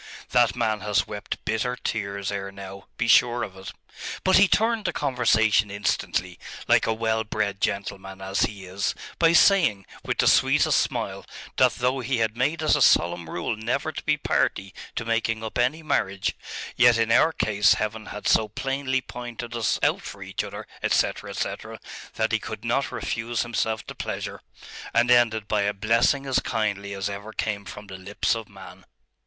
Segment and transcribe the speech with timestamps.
[0.31, 3.71] That man has wept bitter tears ere now, be sure of it....
[4.23, 9.33] But he turned the conversation instantly, like a well bred gentleman as he is, by
[9.33, 11.23] saying, with the sweetest smile,
[11.57, 15.05] that though he had made it a solemn rule never to be a party to
[15.05, 16.33] making up any marriage,
[16.75, 21.29] yet in our case Heaven had so plainly pointed us out for each other, etc.
[21.29, 21.79] etc.,
[22.15, 24.41] that he could not refuse himself the pleasure....
[24.95, 28.83] and ended by a blessing as kindly as ever came from the lips of man.